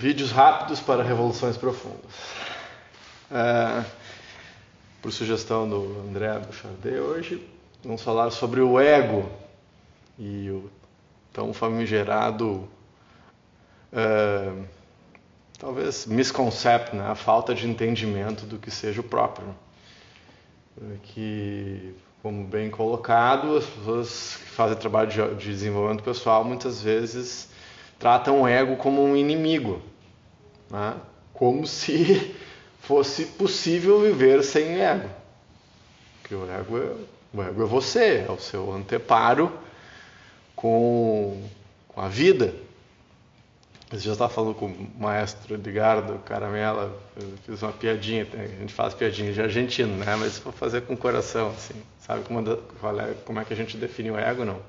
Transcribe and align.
Vídeos 0.00 0.32
rápidos 0.32 0.80
para 0.80 1.02
revoluções 1.02 1.58
profundas. 1.58 2.10
É, 3.30 3.84
por 5.02 5.12
sugestão 5.12 5.68
do 5.68 6.00
André 6.08 6.38
Bouchardet, 6.38 6.98
hoje 6.98 7.46
vamos 7.84 8.00
falar 8.00 8.30
sobre 8.30 8.62
o 8.62 8.80
ego 8.80 9.30
e 10.18 10.48
o 10.48 10.70
tão 11.34 11.52
famigerado, 11.52 12.66
é, 13.92 14.50
talvez, 15.58 16.06
misconcept, 16.06 16.96
né? 16.96 17.06
a 17.06 17.14
falta 17.14 17.54
de 17.54 17.68
entendimento 17.68 18.46
do 18.46 18.58
que 18.58 18.70
seja 18.70 19.02
o 19.02 19.04
próprio. 19.04 19.54
Que, 21.02 21.94
como 22.22 22.42
bem 22.44 22.70
colocado, 22.70 23.58
as 23.58 23.66
pessoas 23.66 24.36
que 24.36 24.48
fazem 24.48 24.78
trabalho 24.78 25.36
de 25.36 25.50
desenvolvimento 25.50 26.02
pessoal 26.02 26.42
muitas 26.42 26.80
vezes 26.80 27.50
tratam 27.98 28.40
o 28.40 28.48
ego 28.48 28.76
como 28.76 29.04
um 29.04 29.14
inimigo 29.14 29.89
né? 30.70 30.96
como 31.32 31.66
se 31.66 32.34
fosse 32.80 33.26
possível 33.26 34.00
viver 34.00 34.42
sem 34.42 34.80
ego. 34.80 35.08
Porque 36.20 36.34
o 36.34 36.50
ego 36.50 36.78
é, 36.78 36.92
o 37.32 37.42
ego 37.42 37.62
é 37.62 37.66
você, 37.66 38.24
é 38.28 38.30
o 38.30 38.38
seu 38.38 38.72
anteparo 38.72 39.52
com, 40.54 41.42
com 41.88 42.00
a 42.00 42.08
vida. 42.08 42.54
Você 43.90 44.04
já 44.04 44.12
estava 44.12 44.32
falando 44.32 44.54
com 44.54 44.66
o 44.66 44.90
maestro 45.00 45.54
Edgardo 45.54 46.18
Caramela, 46.20 46.96
eu 47.16 47.32
fiz 47.44 47.60
uma 47.60 47.72
piadinha, 47.72 48.24
a 48.32 48.60
gente 48.60 48.72
faz 48.72 48.94
piadinha 48.94 49.32
de 49.32 49.42
argentino, 49.42 49.96
né? 49.96 50.14
Mas 50.14 50.38
vou 50.38 50.52
fazer 50.52 50.82
com 50.82 50.94
o 50.94 50.96
coração, 50.96 51.50
assim. 51.50 51.74
Sabe 51.98 52.22
como, 52.22 52.40
é, 52.48 53.14
como 53.24 53.40
é 53.40 53.44
que 53.44 53.52
a 53.52 53.56
gente 53.56 53.76
define 53.76 54.12
o 54.12 54.16
ego, 54.16 54.44
não? 54.44 54.60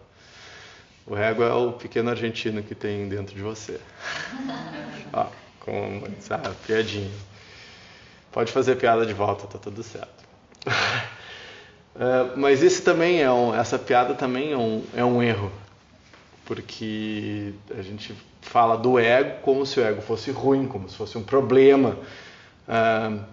O 1.06 1.16
ego 1.16 1.44
é 1.44 1.54
o 1.54 1.74
pequeno 1.74 2.10
argentino 2.10 2.64
que 2.64 2.74
tem 2.74 3.08
dentro 3.10 3.36
de 3.36 3.42
você. 3.42 3.80
Ó, 5.14 5.28
com 5.62 6.02
sabe, 6.20 6.50
piadinha. 6.66 7.12
Pode 8.32 8.52
fazer 8.52 8.76
piada 8.76 9.06
de 9.06 9.14
volta, 9.14 9.48
tá 9.48 9.58
tudo 9.58 9.84
certo. 9.84 10.24
é, 11.96 12.36
mas 12.36 12.64
esse 12.64 12.82
também 12.82 13.22
é 13.22 13.32
um, 13.32 13.54
essa 13.54 13.78
piada 13.78 14.14
também 14.14 14.52
é 14.54 14.58
um, 14.58 14.84
é 14.96 15.04
um 15.04 15.22
erro, 15.22 15.52
porque 16.46 17.54
a 17.78 17.82
gente 17.82 18.16
fala 18.42 18.78
do 18.78 18.98
ego 18.98 19.40
como 19.42 19.66
se 19.66 19.80
o 19.80 19.84
ego 19.84 20.02
fosse 20.02 20.32
ruim, 20.32 20.68
como 20.68 20.90
se 20.90 20.96
fosse 20.96 21.18
um 21.18 21.24
problema. 21.24 21.98
É, 22.68 23.32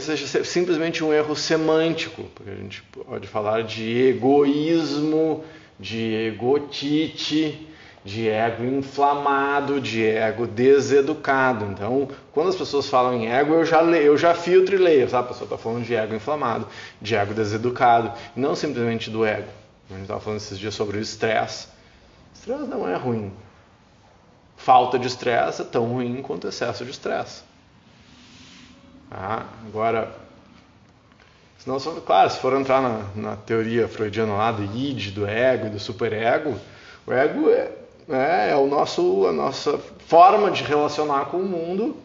seja 0.00 0.44
simplesmente 0.44 1.02
um 1.02 1.12
erro 1.12 1.34
semântico, 1.34 2.24
porque 2.34 2.50
a 2.50 2.56
gente 2.56 2.82
pode 2.82 3.26
falar 3.26 3.62
de 3.62 4.08
egoísmo, 4.08 5.44
de 5.78 6.14
egotite, 6.14 7.66
de 8.06 8.28
ego 8.28 8.64
inflamado, 8.64 9.80
de 9.80 10.06
ego 10.06 10.46
deseducado. 10.46 11.64
Então, 11.64 12.08
quando 12.32 12.50
as 12.50 12.54
pessoas 12.54 12.88
falam 12.88 13.14
em 13.14 13.28
ego, 13.28 13.54
eu 13.54 13.64
já, 13.64 13.80
leio, 13.80 14.04
eu 14.04 14.16
já 14.16 14.32
filtro 14.32 14.76
e 14.76 14.78
leio, 14.78 15.10
sabe? 15.10 15.24
A 15.24 15.28
pessoa 15.32 15.46
está 15.46 15.58
falando 15.58 15.84
de 15.84 15.92
ego 15.92 16.14
inflamado, 16.14 16.68
de 17.02 17.16
ego 17.16 17.34
deseducado, 17.34 18.12
não 18.36 18.54
simplesmente 18.54 19.10
do 19.10 19.26
ego. 19.26 19.48
A 19.90 19.94
gente 19.94 20.02
estava 20.02 20.20
falando 20.20 20.38
esses 20.38 20.56
dias 20.56 20.72
sobre 20.72 20.98
o 20.98 21.00
estresse. 21.00 21.66
Estresse 22.32 22.62
não 22.62 22.88
é 22.88 22.94
ruim. 22.94 23.32
Falta 24.56 25.00
de 25.00 25.08
estresse 25.08 25.62
é 25.62 25.64
tão 25.64 25.86
ruim 25.86 26.22
quanto 26.22 26.46
excesso 26.46 26.84
de 26.84 26.92
estresse. 26.92 27.42
Ah, 29.10 29.46
agora, 29.66 30.12
senão, 31.58 31.80
claro, 32.06 32.30
se 32.30 32.38
for 32.38 32.52
entrar 32.54 32.80
na, 32.80 33.30
na 33.30 33.36
teoria 33.36 33.88
freudiana 33.88 34.32
lá 34.34 34.52
do 34.52 34.62
id, 34.76 35.10
do 35.10 35.26
ego 35.26 35.66
e 35.66 35.70
do 35.70 35.80
superego, 35.80 36.56
o 37.04 37.12
ego 37.12 37.50
é, 37.50 37.70
né, 38.06 38.50
é 38.50 38.56
o 38.56 38.66
nosso, 38.66 39.26
a 39.26 39.32
nossa 39.32 39.78
forma 39.78 40.50
de 40.50 40.62
relacionar 40.62 41.26
com 41.26 41.38
o 41.38 41.44
mundo, 41.44 41.96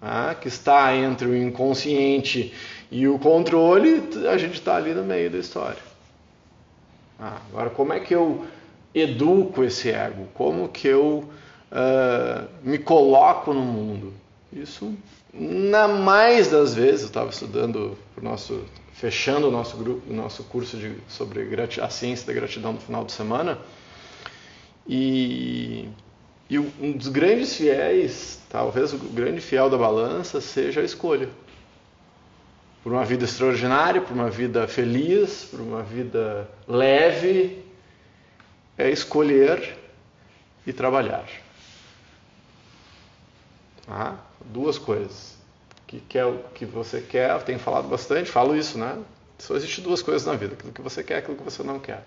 né, 0.00 0.36
que 0.40 0.48
está 0.48 0.94
entre 0.94 1.26
o 1.26 1.36
inconsciente 1.36 2.52
e 2.90 3.08
o 3.08 3.18
controle, 3.18 4.02
a 4.30 4.36
gente 4.36 4.54
está 4.54 4.76
ali 4.76 4.94
no 4.94 5.02
meio 5.02 5.30
da 5.30 5.38
história. 5.38 5.82
Ah, 7.18 7.40
agora, 7.50 7.70
como 7.70 7.92
é 7.92 8.00
que 8.00 8.14
eu 8.14 8.44
educo 8.94 9.64
esse 9.64 9.90
ego? 9.90 10.28
Como 10.34 10.68
que 10.68 10.86
eu 10.86 11.24
uh, 11.72 12.48
me 12.62 12.78
coloco 12.78 13.52
no 13.52 13.62
mundo? 13.62 14.12
Isso, 14.52 14.94
na 15.32 15.88
mais 15.88 16.48
das 16.48 16.74
vezes, 16.74 17.02
eu 17.02 17.08
estava 17.08 17.30
estudando 17.30 17.96
o 18.16 18.20
nosso, 18.22 18.64
fechando 18.92 19.48
o 19.48 19.50
nosso 19.50 19.76
grupo, 19.76 20.10
o 20.10 20.14
nosso 20.14 20.44
curso 20.44 20.76
de, 20.76 20.94
sobre 21.08 21.46
a 21.80 21.90
ciência 21.90 22.26
da 22.26 22.32
gratidão 22.32 22.72
no 22.72 22.80
final 22.80 23.04
de 23.04 23.12
semana. 23.12 23.58
E, 24.88 25.88
e 26.48 26.58
um 26.58 26.92
dos 26.92 27.08
grandes 27.08 27.56
fiéis, 27.56 28.40
talvez 28.48 28.92
o 28.92 28.98
grande 28.98 29.40
fiel 29.40 29.68
da 29.68 29.76
balança, 29.76 30.40
seja 30.40 30.80
a 30.80 30.84
escolha. 30.84 31.28
Por 32.82 32.92
uma 32.92 33.04
vida 33.04 33.24
extraordinária, 33.24 34.00
por 34.00 34.12
uma 34.12 34.30
vida 34.30 34.68
feliz, 34.68 35.44
por 35.44 35.60
uma 35.60 35.82
vida 35.82 36.48
leve, 36.68 37.64
é 38.78 38.88
escolher 38.90 39.76
e 40.64 40.72
trabalhar. 40.72 41.26
Ah, 43.88 44.16
duas 44.44 44.78
coisas. 44.78 45.34
Que 45.86 46.00
quer 46.00 46.26
o 46.26 46.38
que 46.54 46.64
você 46.64 47.00
quer, 47.00 47.40
tenho 47.42 47.58
falado 47.58 47.88
bastante, 47.88 48.30
falo 48.30 48.56
isso, 48.56 48.78
né? 48.78 49.00
Só 49.38 49.56
existe 49.56 49.80
duas 49.80 50.00
coisas 50.00 50.26
na 50.26 50.34
vida, 50.34 50.54
aquilo 50.54 50.72
que 50.72 50.82
você 50.82 51.02
quer 51.02 51.14
e 51.14 51.18
aquilo 51.18 51.36
que 51.36 51.42
você 51.42 51.62
não 51.62 51.78
quer 51.78 52.04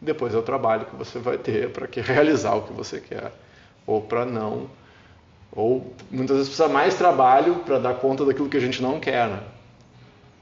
depois 0.00 0.34
é 0.34 0.38
o 0.38 0.42
trabalho 0.42 0.86
que 0.86 0.96
você 0.96 1.18
vai 1.18 1.38
ter 1.38 1.70
para 1.70 1.86
que 1.86 2.00
realizar 2.00 2.54
o 2.54 2.62
que 2.62 2.72
você 2.72 3.00
quer 3.00 3.32
ou 3.86 4.00
para 4.02 4.24
não. 4.24 4.68
Ou 5.52 5.94
muitas 6.10 6.36
vezes 6.36 6.48
precisa 6.52 6.68
mais 6.68 6.94
trabalho 6.94 7.56
para 7.64 7.78
dar 7.78 7.94
conta 7.94 8.24
daquilo 8.24 8.48
que 8.48 8.56
a 8.56 8.60
gente 8.60 8.82
não 8.82 9.00
quer 9.00 9.28
né? 9.28 9.42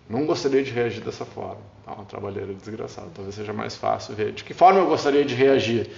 não 0.09 0.26
gostaria 0.26 0.62
de 0.62 0.70
reagir 0.70 1.03
dessa 1.03 1.25
forma. 1.25 1.60
Tá 1.84 1.93
uma 1.93 2.04
trabalheira 2.04 2.53
desgraçada. 2.53 3.09
Talvez 3.14 3.34
seja 3.34 3.53
mais 3.53 3.76
fácil 3.76 4.14
ver. 4.14 4.32
De 4.32 4.44
que 4.44 4.54
forma 4.54 4.81
eu 4.81 4.87
gostaria 4.87 5.25
de 5.25 5.34
reagir? 5.34 5.91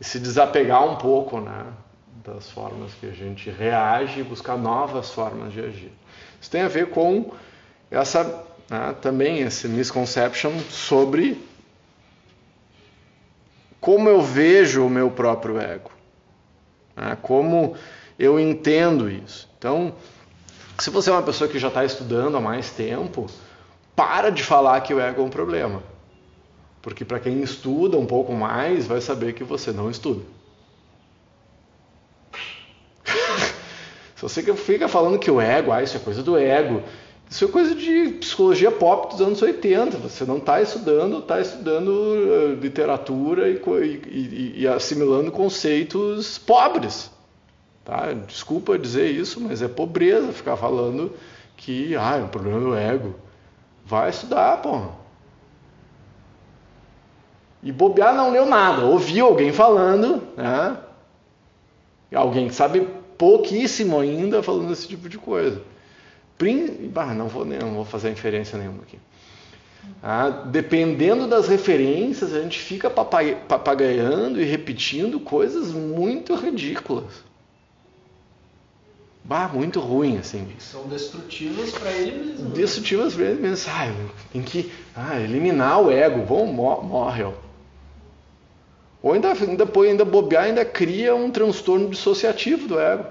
E 0.00 0.04
se 0.04 0.18
desapegar 0.18 0.84
um 0.84 0.96
pouco 0.96 1.40
né 1.40 1.64
das 2.24 2.50
formas 2.50 2.92
que 2.94 3.06
a 3.06 3.12
gente 3.12 3.50
reage 3.50 4.20
e 4.20 4.24
buscar 4.24 4.56
novas 4.56 5.10
formas 5.10 5.52
de 5.52 5.60
agir. 5.60 5.92
Isso 6.40 6.50
tem 6.50 6.62
a 6.62 6.68
ver 6.68 6.90
com 6.90 7.32
essa 7.90 8.24
né, 8.68 8.94
também 9.00 9.40
esse 9.40 9.68
misconception 9.68 10.52
sobre 10.68 11.40
como 13.86 14.08
eu 14.08 14.20
vejo 14.20 14.84
o 14.84 14.90
meu 14.90 15.12
próprio 15.12 15.60
ego, 15.60 15.92
né? 16.96 17.16
como 17.22 17.76
eu 18.18 18.40
entendo 18.40 19.08
isso. 19.08 19.48
Então, 19.56 19.94
se 20.76 20.90
você 20.90 21.08
é 21.08 21.12
uma 21.12 21.22
pessoa 21.22 21.48
que 21.48 21.56
já 21.56 21.68
está 21.68 21.84
estudando 21.84 22.36
há 22.36 22.40
mais 22.40 22.68
tempo, 22.70 23.28
para 23.94 24.30
de 24.30 24.42
falar 24.42 24.80
que 24.80 24.92
o 24.92 24.98
ego 24.98 25.22
é 25.22 25.24
um 25.24 25.30
problema. 25.30 25.84
Porque 26.82 27.04
para 27.04 27.20
quem 27.20 27.40
estuda 27.42 27.96
um 27.96 28.06
pouco 28.06 28.32
mais, 28.32 28.88
vai 28.88 29.00
saber 29.00 29.34
que 29.34 29.44
você 29.44 29.70
não 29.70 29.88
estuda. 29.88 30.24
Se 34.16 34.22
você 34.22 34.42
fica 34.56 34.88
falando 34.88 35.16
que 35.16 35.30
o 35.30 35.40
ego, 35.40 35.70
ah, 35.70 35.80
isso 35.80 35.96
é 35.96 36.00
coisa 36.00 36.24
do 36.24 36.36
ego, 36.36 36.82
isso 37.28 37.44
é 37.44 37.48
coisa 37.48 37.74
de 37.74 38.10
psicologia 38.20 38.70
pop 38.70 39.12
dos 39.12 39.20
anos 39.20 39.42
80. 39.42 39.98
Você 39.98 40.24
não 40.24 40.38
está 40.38 40.62
estudando, 40.62 41.18
está 41.18 41.40
estudando 41.40 41.88
uh, 41.88 42.54
literatura 42.54 43.48
e, 43.48 43.60
e, 44.08 44.54
e, 44.62 44.68
assimilando 44.68 45.32
conceitos 45.32 46.38
pobres. 46.38 47.10
Tá? 47.84 48.12
Desculpa 48.12 48.78
dizer 48.78 49.10
isso, 49.10 49.40
mas 49.40 49.60
é 49.60 49.68
pobreza 49.68 50.32
ficar 50.32 50.56
falando 50.56 51.12
que 51.56 51.96
ah, 51.96 52.16
é 52.16 52.22
um 52.22 52.28
problema 52.28 52.60
do 52.60 52.74
ego. 52.76 53.14
Vai 53.84 54.10
estudar, 54.10 54.62
porra. 54.62 54.90
E 57.62 57.72
bobear 57.72 58.14
não 58.14 58.30
leu 58.30 58.46
nada, 58.46 58.84
ouviu 58.84 59.26
alguém 59.26 59.52
falando, 59.52 60.22
né? 60.36 60.76
Alguém 62.14 62.46
que 62.46 62.54
sabe 62.54 62.86
pouquíssimo 63.18 63.98
ainda 63.98 64.42
falando 64.42 64.72
esse 64.72 64.86
tipo 64.86 65.08
de 65.08 65.18
coisa. 65.18 65.60
Não, 67.16 67.28
vou, 67.28 67.44
não 67.44 67.74
vou 67.74 67.84
fazer 67.84 68.10
inferência 68.10 68.58
nenhuma 68.58 68.82
aqui. 68.82 68.98
Ah, 70.02 70.28
dependendo 70.28 71.26
das 71.26 71.48
referências, 71.48 72.34
a 72.34 72.40
gente 72.42 72.58
fica 72.58 72.90
papagaiando 72.90 74.40
e 74.40 74.44
repetindo 74.44 75.18
coisas 75.20 75.72
muito 75.72 76.34
ridículas. 76.34 77.24
Bah, 79.24 79.48
muito 79.52 79.80
ruim, 79.80 80.18
assim. 80.18 80.46
São 80.58 80.86
destrutivas 80.86 81.72
para 81.72 81.90
ele 81.90 82.26
mesmo. 82.26 82.50
Destrutivas 82.50 83.14
para 83.14 83.24
ele 83.24 83.40
mesmo. 83.40 83.72
Ah, 83.72 83.92
tem 84.32 84.42
que 84.42 84.70
ah, 84.94 85.18
eliminar 85.18 85.82
o 85.82 85.90
ego. 85.90 86.24
Bom, 86.24 86.46
morre. 86.46 87.24
Ó. 87.24 87.32
Ou 89.02 89.12
ainda, 89.12 89.32
ainda, 89.32 89.68
ainda 89.80 90.04
bobear, 90.04 90.44
ainda 90.44 90.64
cria 90.64 91.14
um 91.14 91.30
transtorno 91.30 91.88
dissociativo 91.88 92.68
do 92.68 92.78
ego. 92.78 93.04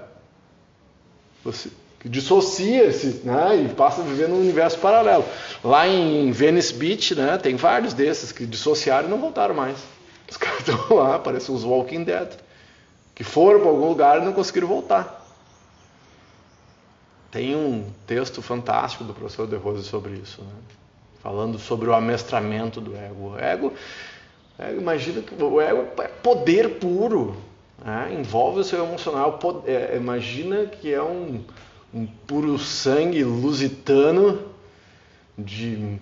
Você, 1.44 1.68
dissocia-se 2.04 3.22
né, 3.24 3.64
e 3.64 3.74
passa 3.74 4.00
a 4.00 4.04
viver 4.04 4.28
num 4.28 4.40
universo 4.40 4.78
paralelo. 4.78 5.24
Lá 5.62 5.86
em 5.88 6.30
Venice 6.30 6.74
Beach, 6.74 7.14
né, 7.14 7.38
tem 7.38 7.56
vários 7.56 7.94
desses 7.94 8.32
que 8.32 8.46
dissociaram 8.46 9.08
e 9.08 9.10
não 9.10 9.18
voltaram 9.18 9.54
mais. 9.54 9.78
Os 10.28 10.36
caras 10.38 10.60
estão 10.60 10.96
lá, 10.96 11.18
parecem 11.18 11.54
os 11.54 11.64
Walking 11.64 12.04
Dead. 12.04 12.28
que 13.14 13.24
foram 13.24 13.60
para 13.60 13.68
algum 13.68 13.88
lugar 13.88 14.20
e 14.20 14.24
não 14.24 14.32
conseguiram 14.32 14.68
voltar. 14.68 15.24
Tem 17.30 17.54
um 17.54 17.90
texto 18.06 18.40
fantástico 18.40 19.04
do 19.04 19.12
professor 19.12 19.46
De 19.46 19.56
Rose 19.56 19.84
sobre 19.84 20.14
isso, 20.14 20.40
né? 20.42 20.52
falando 21.22 21.58
sobre 21.58 21.88
o 21.88 21.92
amestramento 21.92 22.80
do 22.80 22.96
ego. 22.96 23.34
O 23.34 23.38
ego, 23.38 23.72
é, 24.58 24.72
imagina 24.72 25.20
que 25.20 25.34
o 25.34 25.60
ego 25.60 25.88
é 26.00 26.08
poder 26.08 26.78
puro, 26.78 27.36
né? 27.84 28.14
envolve 28.18 28.60
o 28.60 28.64
seu 28.64 28.84
emocional. 28.84 29.38
É, 29.66 29.96
imagina 29.96 30.66
que 30.66 30.94
é 30.94 31.02
um, 31.02 31.44
um 31.92 32.06
puro 32.06 32.58
sangue 32.58 33.22
lusitano 33.24 34.42
de 35.36 35.98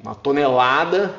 uma 0.00 0.14
tonelada 0.14 1.14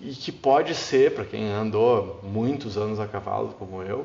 e 0.00 0.12
que 0.12 0.32
pode 0.32 0.74
ser, 0.74 1.14
para 1.14 1.24
quem 1.24 1.50
andou 1.52 2.20
muitos 2.22 2.76
anos 2.76 2.98
a 2.98 3.06
cavalo 3.06 3.54
como 3.58 3.82
eu, 3.82 4.04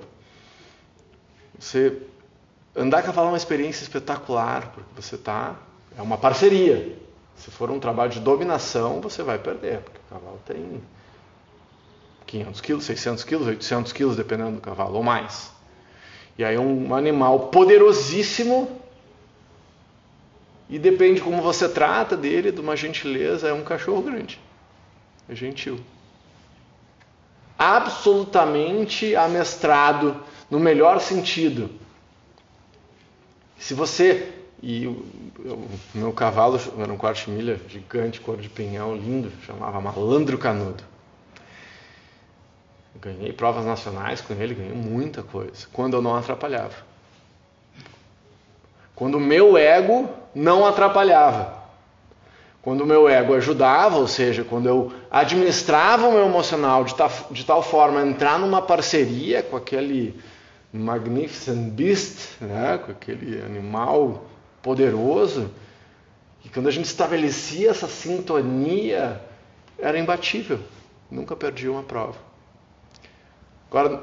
você 1.58 2.02
andar 2.76 3.00
a 3.00 3.04
cavalo 3.04 3.28
é 3.28 3.32
uma 3.32 3.38
experiência 3.38 3.84
espetacular, 3.84 4.72
porque 4.72 4.90
você 4.96 5.16
está 5.16 5.56
é 5.98 6.02
uma 6.02 6.18
parceria. 6.18 6.96
Se 7.36 7.50
for 7.50 7.72
um 7.72 7.80
trabalho 7.80 8.12
de 8.12 8.20
dominação, 8.20 9.02
você 9.02 9.24
vai 9.24 9.40
perder, 9.40 9.80
porque 9.80 10.00
o 10.00 10.14
cavalo 10.14 10.40
tem 10.46 10.82
500 12.28 12.62
quilos, 12.62 12.84
600 12.86 13.24
quilos, 13.24 13.48
800 13.48 13.92
quilos, 13.94 14.16
dependendo 14.16 14.52
do 14.52 14.62
cavalo, 14.62 14.96
ou 14.96 15.04
mais. 15.04 15.52
E 16.38 16.44
aí 16.44 16.58
um 16.58 16.94
animal 16.94 17.48
poderosíssimo 17.48 18.78
e 20.70 20.78
depende 20.78 21.22
como 21.22 21.42
você 21.42 21.70
trata 21.70 22.18
dele, 22.18 22.52
de 22.52 22.60
uma 22.60 22.76
gentileza, 22.76 23.48
é 23.48 23.54
um 23.54 23.64
cachorro 23.64 24.02
grande. 24.02 24.40
É 25.30 25.36
gentil. 25.36 25.80
Absolutamente 27.58 29.16
amestrado, 29.16 30.22
no 30.50 30.60
melhor 30.60 31.00
sentido. 31.00 31.70
Se 33.58 33.74
você. 33.74 34.34
E 34.62 34.88
o, 34.88 35.06
meu 35.94 36.12
cavalo 36.12 36.60
era 36.80 36.92
um 36.92 36.98
quarto 36.98 37.26
de 37.26 37.32
milha 37.32 37.62
gigante, 37.68 38.20
cor 38.20 38.38
de 38.38 38.50
pinhão, 38.50 38.96
lindo, 38.96 39.32
chamava 39.46 39.80
Malandro 39.80 40.38
Canudo. 40.38 40.84
Ganhei 43.02 43.32
provas 43.32 43.66
nacionais 43.66 44.22
com 44.22 44.34
ele, 44.34 44.56
ganhei 44.56 44.74
muita 44.74 45.22
coisa, 45.22 45.68
quando 45.72 45.96
eu 45.96 46.02
não 46.02 46.16
atrapalhava. 46.16 46.76
Quando 48.96 49.16
o 49.16 49.20
meu 49.20 49.56
ego 49.58 50.10
não 50.34 50.66
atrapalhava. 50.66 51.56
Quando 52.62 52.82
o 52.82 52.86
meu 52.86 53.08
ego 53.08 53.34
ajudava, 53.36 53.98
ou 53.98 54.08
seja, 54.08 54.44
quando 54.44 54.68
eu 54.68 54.92
administrava 55.12 56.08
o 56.08 56.12
meu 56.12 56.26
emocional 56.26 56.84
de 56.84 56.96
tal, 56.96 57.10
de 57.32 57.46
tal 57.46 57.64
forma 57.64 58.02
entrar 58.02 58.40
numa 58.40 58.62
parceria 58.62 59.42
com 59.44 59.56
aquele 59.56 60.20
Magnificent 60.74 61.72
Beast, 61.72 62.42
né, 62.42 62.78
com 62.84 62.92
aquele 62.92 63.42
animal 63.42 64.26
poderoso, 64.62 65.50
e 66.44 66.50
quando 66.50 66.68
a 66.68 66.72
gente 66.72 66.86
estabelecia 66.86 67.70
essa 67.70 67.88
sintonia, 67.88 69.22
era 69.78 69.98
imbatível, 69.98 70.60
nunca 71.10 71.36
perdi 71.36 71.70
uma 71.70 71.84
prova. 71.84 72.18
Agora, 73.70 74.02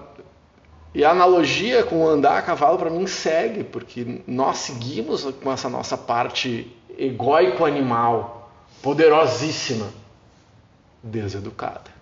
e 0.94 1.04
a 1.04 1.10
analogia 1.10 1.82
com 1.82 2.06
andar 2.06 2.38
a 2.38 2.42
cavalo 2.42 2.78
para 2.78 2.90
mim 2.90 3.06
segue, 3.06 3.64
porque 3.64 4.22
nós 4.26 4.58
seguimos 4.58 5.24
com 5.42 5.52
essa 5.52 5.68
nossa 5.68 5.96
parte 5.96 6.70
egóico-animal, 6.96 8.52
poderosíssima, 8.80 9.88
deseducada. 11.02 11.92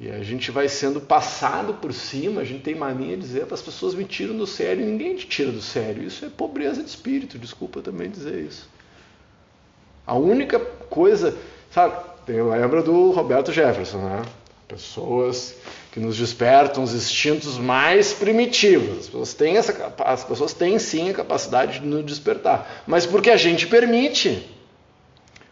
E 0.00 0.08
a 0.10 0.22
gente 0.22 0.52
vai 0.52 0.68
sendo 0.68 1.00
passado 1.00 1.74
por 1.74 1.92
cima, 1.92 2.42
a 2.42 2.44
gente 2.44 2.62
tem 2.62 2.74
mania 2.74 3.16
de 3.16 3.22
dizer 3.22 3.46
as 3.50 3.62
pessoas 3.62 3.94
me 3.94 4.04
tiram 4.04 4.36
do 4.36 4.46
sério, 4.46 4.86
ninguém 4.86 5.16
te 5.16 5.26
tira 5.26 5.50
do 5.50 5.60
sério. 5.60 6.04
Isso 6.04 6.24
é 6.24 6.28
pobreza 6.28 6.82
de 6.82 6.88
espírito, 6.88 7.38
desculpa 7.38 7.80
também 7.80 8.08
dizer 8.08 8.40
isso. 8.44 8.68
A 10.06 10.14
única 10.14 10.60
coisa, 10.60 11.36
sabe, 11.70 11.96
eu 12.28 12.50
lembro 12.50 12.82
do 12.82 13.10
Roberto 13.10 13.52
Jefferson, 13.52 13.98
né? 13.98 14.22
Pessoas 14.68 15.54
que 15.90 15.98
nos 15.98 16.16
despertam 16.16 16.84
os 16.84 16.92
instintos 16.92 17.56
mais 17.56 18.12
primitivos. 18.12 18.98
As 18.98 19.06
pessoas 19.06 19.34
têm, 19.34 19.56
essa, 19.56 19.94
as 20.04 20.22
pessoas 20.22 20.52
têm 20.52 20.78
sim 20.78 21.08
a 21.08 21.14
capacidade 21.14 21.80
de 21.80 21.86
nos 21.86 22.04
despertar, 22.04 22.84
mas 22.86 23.06
porque 23.06 23.30
a 23.30 23.36
gente 23.36 23.66
permite. 23.66 24.46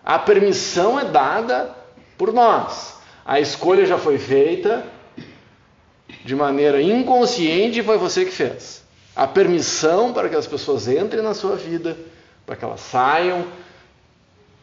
A 0.05 0.19
permissão 0.19 1.01
é 1.01 1.05
dada 1.05 1.75
por 2.19 2.33
nós. 2.33 2.97
A 3.25 3.41
escolha 3.41 3.87
já 3.87 3.99
foi 3.99 4.19
feita 4.19 4.85
de 6.25 6.37
maneira 6.37 6.81
inconsciente 6.81 7.81
e 7.81 7.83
foi 7.83 7.97
você 7.97 8.25
que 8.25 8.31
fez. 8.31 8.85
A 9.17 9.27
permissão 9.27 10.13
para 10.13 10.29
que 10.29 10.37
as 10.37 10.47
pessoas 10.47 10.87
entrem 10.87 11.23
na 11.23 11.33
sua 11.33 11.57
vida, 11.57 11.97
para 12.45 12.55
que 12.55 12.65
elas 12.65 12.81
saiam, 12.81 13.47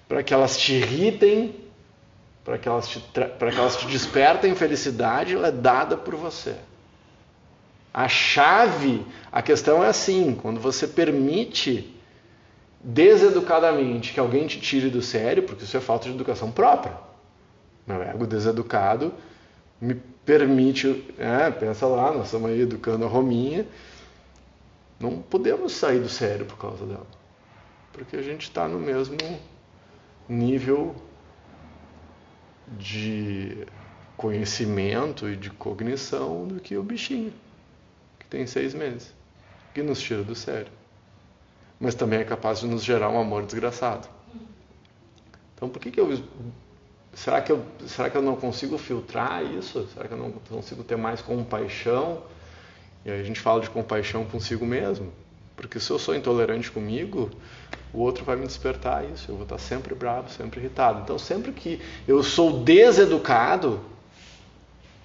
para 0.07 0.21
que 0.21 0.33
elas 0.33 0.57
te 0.57 0.73
irritem, 0.73 1.55
para 2.43 2.57
que, 2.57 2.67
elas 2.67 2.87
te, 2.87 2.99
para 2.99 3.51
que 3.51 3.57
elas 3.57 3.77
te 3.77 3.87
despertem 3.87 4.53
felicidade, 4.55 5.33
ela 5.33 5.47
é 5.47 5.51
dada 5.51 5.95
por 5.95 6.15
você. 6.15 6.55
A 7.93 8.07
chave, 8.07 9.05
a 9.31 9.41
questão 9.41 9.83
é 9.83 9.87
assim: 9.87 10.35
quando 10.35 10.59
você 10.59 10.87
permite 10.87 11.95
deseducadamente 12.83 14.11
que 14.13 14.19
alguém 14.19 14.45
te 14.45 14.59
tire 14.59 14.89
do 14.89 15.01
sério, 15.01 15.43
porque 15.43 15.63
isso 15.63 15.77
é 15.77 15.79
falta 15.79 16.09
de 16.09 16.15
educação 16.15 16.51
própria. 16.51 16.97
Meu 17.87 18.01
ego 18.01 18.27
deseducado 18.27 19.13
me 19.79 19.95
permite, 20.25 21.13
é, 21.17 21.49
pensa 21.51 21.85
lá, 21.85 22.11
nós 22.11 22.25
estamos 22.25 22.49
aí 22.49 22.61
educando 22.61 23.05
a 23.05 23.07
Rominha, 23.07 23.65
não 24.99 25.21
podemos 25.21 25.73
sair 25.73 25.99
do 25.99 26.09
sério 26.09 26.45
por 26.45 26.57
causa 26.57 26.85
dela, 26.85 27.07
porque 27.91 28.15
a 28.15 28.21
gente 28.21 28.43
está 28.43 28.67
no 28.67 28.79
mesmo 28.79 29.17
nível 30.27 30.95
de 32.77 33.65
conhecimento 34.17 35.27
e 35.27 35.35
de 35.35 35.49
cognição 35.49 36.47
do 36.47 36.59
que 36.59 36.77
o 36.77 36.83
bichinho, 36.83 37.33
que 38.19 38.27
tem 38.27 38.45
seis 38.45 38.73
meses, 38.73 39.13
que 39.73 39.81
nos 39.81 40.01
tira 40.01 40.23
do 40.23 40.35
sério. 40.35 40.71
Mas 41.79 41.95
também 41.95 42.19
é 42.19 42.23
capaz 42.23 42.59
de 42.59 42.67
nos 42.67 42.83
gerar 42.83 43.09
um 43.09 43.19
amor 43.19 43.45
desgraçado. 43.45 44.07
Então, 45.55 45.69
por 45.69 45.79
que, 45.79 45.91
que 45.91 45.99
eu. 45.99 46.21
Será 47.13 47.41
que 47.41 47.51
eu, 47.51 47.63
será 47.85 48.09
que 48.09 48.17
eu 48.17 48.21
não 48.21 48.35
consigo 48.35 48.77
filtrar 48.77 49.43
isso? 49.43 49.87
Será 49.93 50.07
que 50.07 50.13
eu 50.13 50.17
não 50.17 50.31
consigo 50.31 50.83
ter 50.83 50.97
mais 50.97 51.21
compaixão? 51.21 52.23
E 53.05 53.11
aí 53.11 53.21
a 53.21 53.23
gente 53.23 53.39
fala 53.39 53.61
de 53.61 53.69
compaixão 53.69 54.25
consigo 54.25 54.65
mesmo. 54.65 55.11
Porque 55.55 55.79
se 55.79 55.89
eu 55.91 55.99
sou 55.99 56.15
intolerante 56.15 56.71
comigo, 56.71 57.29
o 57.93 57.99
outro 57.99 58.25
vai 58.25 58.35
me 58.35 58.45
despertar 58.45 59.05
isso. 59.05 59.31
Eu 59.31 59.35
vou 59.35 59.43
estar 59.43 59.57
sempre 59.59 59.93
bravo, 59.93 60.29
sempre 60.29 60.59
irritado. 60.59 61.01
Então, 61.01 61.17
sempre 61.19 61.51
que 61.51 61.79
eu 62.07 62.23
sou 62.23 62.59
deseducado, 62.63 63.79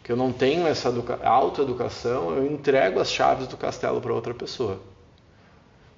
que 0.02 0.10
eu 0.10 0.16
não 0.16 0.32
tenho 0.32 0.66
essa 0.66 0.92
autoeducação, 1.22 2.34
eu 2.34 2.46
entrego 2.46 2.98
as 2.98 3.10
chaves 3.10 3.46
do 3.46 3.56
castelo 3.56 4.00
para 4.00 4.12
outra 4.12 4.32
pessoa. 4.32 4.80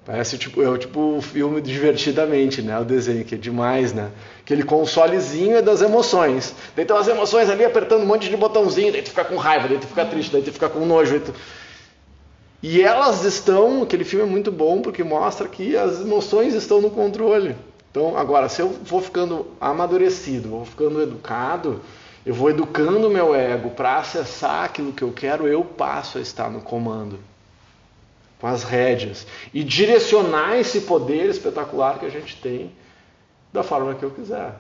Parece 0.05 0.39
tipo, 0.39 0.63
é 0.63 0.79
tipo 0.79 1.19
o 1.19 1.23
filme 1.23 1.61
Divertidamente, 1.61 2.63
né? 2.63 2.79
O 2.81 2.85
desenho, 2.85 3.25
que 3.25 3.37
é 3.37 3.39
demais, 3.39 3.93
né? 3.93 4.11
Aquele 4.41 4.65
consolezinho 4.65 5.57
é 5.57 5.63
das 5.63 5.83
emoções. 5.83 6.55
Daí 6.75 6.85
tem 6.85 6.97
as 6.97 7.07
emoções 7.07 7.49
ali 7.49 7.65
apertando 7.65 8.03
um 8.03 8.07
monte 8.07 8.29
de 8.29 8.37
botãozinho, 8.37 8.91
daí 8.91 9.03
tu 9.03 9.11
fica 9.11 9.25
com 9.25 9.37
raiva, 9.37 9.69
daí 9.69 9.79
tu 9.79 9.87
fica 9.87 10.05
triste, 10.05 10.33
daí 10.33 10.43
tu 10.43 10.53
fica 10.53 10.69
com 10.69 10.85
nojo. 10.85 11.21
Tu... 11.21 11.33
E 12.63 12.83
elas 12.83 13.25
estão, 13.25 13.83
aquele 13.83 14.05
filme 14.05 14.27
é 14.27 14.31
muito 14.31 14.53
bom 14.53 14.83
porque 14.83 15.03
mostra 15.03 15.49
que 15.49 15.77
as 15.77 16.01
emoções 16.01 16.55
estão 16.55 16.81
no 16.81 16.91
controle. 16.91 17.57
Então, 17.91 18.17
agora, 18.17 18.49
se 18.49 18.61
eu 18.61 18.69
vou 18.69 19.01
ficando 19.01 19.47
amadurecido, 19.61 20.51
vou 20.51 20.65
ficando 20.65 21.01
educado, 21.01 21.81
eu 22.25 22.35
vou 22.35 22.51
educando 22.51 23.09
o 23.09 23.11
meu 23.11 23.35
ego 23.35 23.71
para 23.71 23.97
acessar 23.97 24.65
aquilo 24.65 24.93
que 24.93 25.03
eu 25.03 25.11
quero, 25.11 25.49
eu 25.49 25.65
passo 25.65 26.19
a 26.19 26.21
estar 26.21 26.51
no 26.51 26.61
comando, 26.61 27.19
com 28.39 28.47
as 28.47 28.63
rédeas, 28.63 29.27
e 29.55 29.65
direcionar 29.65 30.57
esse 30.59 30.83
poder 30.83 31.31
espetacular 31.31 31.99
que 31.99 32.07
a 32.07 32.11
gente 32.11 32.41
tem 32.41 32.73
da 33.53 33.63
forma 33.63 33.95
que 33.95 34.05
eu 34.05 34.11
quiser. 34.11 34.55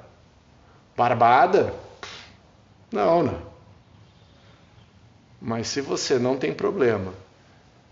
Barbada? 0.97 1.75
Não, 2.91 3.23
né? 3.23 3.35
Mas 5.41 5.69
se 5.69 5.81
você 5.81 6.19
não 6.19 6.37
tem 6.37 6.53
problema 6.53 7.13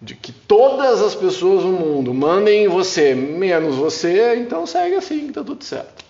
de 0.00 0.14
que 0.14 0.33
todas 0.33 1.02
as 1.02 1.14
pessoas 1.14 1.64
no 1.64 1.73
mundo 1.73 2.14
mandem 2.14 2.64
em 2.64 2.69
você, 2.69 3.14
menos 3.14 3.76
você, 3.76 4.37
então 4.37 4.67
segue 4.67 4.95
assim, 4.95 5.28
está 5.28 5.43
tudo 5.43 5.64
certo. 5.64 6.05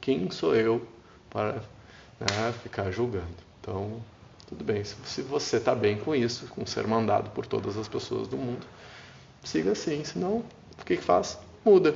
Quem 0.00 0.30
sou 0.30 0.54
eu 0.54 0.86
para 1.28 1.56
né, 2.18 2.54
ficar 2.62 2.90
julgando? 2.90 3.26
Então, 3.60 4.00
tudo 4.48 4.64
bem. 4.64 4.82
Se 4.84 5.22
você 5.22 5.56
está 5.56 5.74
bem 5.74 5.98
com 5.98 6.14
isso, 6.14 6.46
com 6.46 6.64
ser 6.64 6.86
mandado 6.86 7.30
por 7.30 7.46
todas 7.46 7.76
as 7.76 7.88
pessoas 7.88 8.28
do 8.28 8.36
mundo, 8.36 8.64
siga 9.42 9.72
assim. 9.72 10.02
Senão, 10.04 10.44
o 10.80 10.84
que, 10.84 10.96
que 10.96 11.02
faz? 11.02 11.38
Muda. 11.64 11.94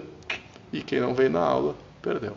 E 0.73 0.83
quem 0.83 1.01
não 1.01 1.15
veio 1.15 1.31
na 1.31 1.41
aula, 1.41 1.75
perdeu. 2.03 2.37